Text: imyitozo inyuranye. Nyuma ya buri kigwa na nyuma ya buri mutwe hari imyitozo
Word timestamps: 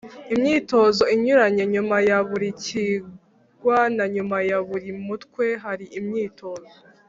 imyitozo 0.33 1.03
inyuranye. 1.15 1.63
Nyuma 1.73 1.97
ya 2.09 2.17
buri 2.29 2.49
kigwa 2.63 3.77
na 3.95 4.05
nyuma 4.13 4.37
ya 4.49 4.57
buri 4.67 4.89
mutwe 5.07 5.45
hari 5.63 5.85
imyitozo 5.99 6.67